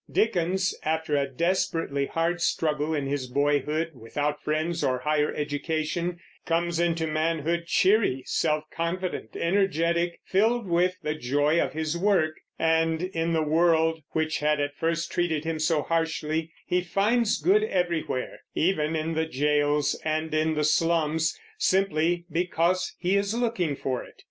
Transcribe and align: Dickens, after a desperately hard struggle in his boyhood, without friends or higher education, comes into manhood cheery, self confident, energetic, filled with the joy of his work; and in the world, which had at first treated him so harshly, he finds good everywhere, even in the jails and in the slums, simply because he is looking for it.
Dickens, 0.11 0.73
after 0.83 1.15
a 1.15 1.27
desperately 1.29 2.07
hard 2.07 2.41
struggle 2.41 2.95
in 2.95 3.05
his 3.05 3.27
boyhood, 3.27 3.91
without 3.93 4.41
friends 4.43 4.83
or 4.83 4.97
higher 5.01 5.31
education, 5.35 6.17
comes 6.43 6.79
into 6.79 7.05
manhood 7.05 7.67
cheery, 7.67 8.23
self 8.25 8.63
confident, 8.71 9.35
energetic, 9.35 10.19
filled 10.25 10.67
with 10.67 10.97
the 11.03 11.13
joy 11.13 11.59
of 11.61 11.73
his 11.73 11.95
work; 11.95 12.33
and 12.57 13.03
in 13.03 13.33
the 13.33 13.43
world, 13.43 14.01
which 14.09 14.39
had 14.39 14.59
at 14.59 14.75
first 14.75 15.11
treated 15.11 15.45
him 15.45 15.59
so 15.59 15.83
harshly, 15.83 16.51
he 16.65 16.81
finds 16.81 17.39
good 17.39 17.63
everywhere, 17.65 18.39
even 18.55 18.95
in 18.95 19.13
the 19.13 19.27
jails 19.27 19.93
and 20.03 20.33
in 20.33 20.55
the 20.55 20.63
slums, 20.63 21.37
simply 21.59 22.25
because 22.31 22.95
he 22.97 23.15
is 23.15 23.35
looking 23.35 23.75
for 23.75 24.03
it. 24.03 24.15